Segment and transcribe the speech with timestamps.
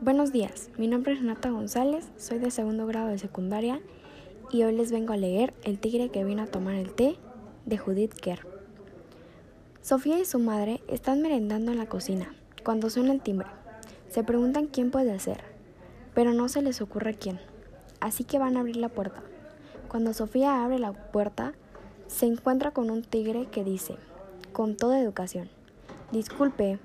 [0.00, 3.80] Buenos días, mi nombre es Nata González, soy de segundo grado de secundaria
[4.52, 7.16] y hoy les vengo a leer El tigre que vino a tomar el té
[7.66, 8.46] de Judith Kerr.
[9.82, 12.32] Sofía y su madre están merendando en la cocina
[12.64, 13.48] cuando suena el timbre.
[14.08, 15.42] Se preguntan quién puede ser,
[16.14, 17.40] pero no se les ocurre quién,
[17.98, 19.24] así que van a abrir la puerta.
[19.88, 21.54] Cuando Sofía abre la puerta,
[22.06, 23.96] se encuentra con un tigre que dice,
[24.52, 25.50] con toda educación,
[26.12, 26.78] Disculpe,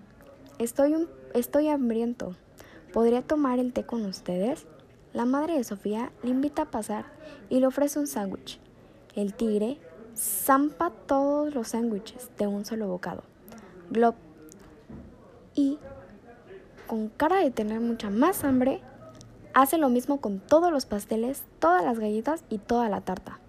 [0.57, 2.35] estoy, un, estoy hambriento.
[2.93, 4.67] ¿Podría tomar el té con ustedes?
[5.13, 7.05] La madre de Sofía le invita a pasar
[7.49, 8.59] y le ofrece un sándwich.
[9.15, 9.79] El tigre
[10.15, 13.23] zampa todos los sándwiches de un solo bocado.
[15.55, 15.79] Y,
[16.85, 18.79] con cara de tener mucha más hambre,
[19.55, 23.39] hace lo mismo con todos los pasteles, todas las galletas y toda la tarta,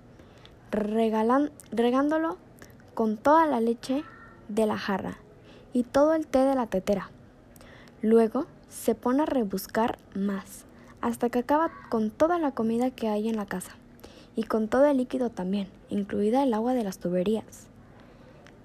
[0.70, 2.38] regándolo
[2.94, 4.04] con toda la leche
[4.48, 5.18] de la jarra
[5.74, 7.10] y todo el té de la tetera.
[8.04, 10.66] Luego se pone a rebuscar más,
[11.00, 13.76] hasta que acaba con toda la comida que hay en la casa,
[14.36, 17.66] y con todo el líquido también, incluida el agua de las tuberías.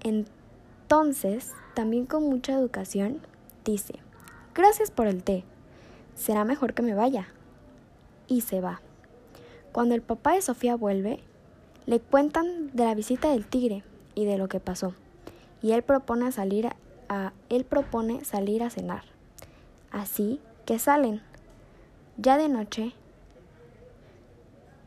[0.02, 3.22] Entonces, también con mucha educación,
[3.64, 3.94] dice,
[4.54, 5.42] gracias por el té,
[6.14, 7.28] será mejor que me vaya.
[8.28, 8.82] Y se va.
[9.72, 11.20] Cuando el papá de Sofía vuelve,
[11.86, 14.92] le cuentan de la visita del tigre y de lo que pasó,
[15.62, 16.68] y él propone salir
[17.08, 19.04] a, él propone salir a cenar.
[19.90, 21.22] Así que salen.
[22.16, 22.92] Ya de noche,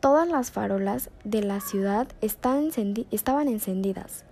[0.00, 2.68] todas las farolas de la ciudad estaban
[3.48, 4.24] encendidas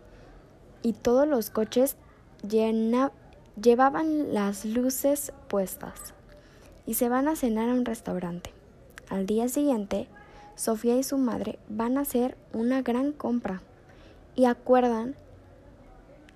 [0.83, 1.97] y todos los coches
[2.43, 6.15] llevaban las luces puestas
[6.87, 8.53] y se van a cenar a un restaurante.
[9.09, 10.09] Al día siguiente,
[10.55, 13.63] Sofía y su madre van a hacer una gran compra
[14.35, 15.17] y acuerdan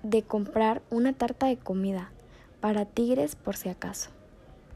[0.03, 2.11] de comprar una tarta de comida
[2.59, 4.16] para tigres por si acaso.